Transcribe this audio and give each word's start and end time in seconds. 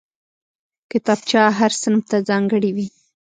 کتابچه 0.91 1.39
هر 1.57 1.71
صنف 1.81 2.03
ته 2.09 2.17
ځانګړې 2.29 2.71
وي 2.75 2.87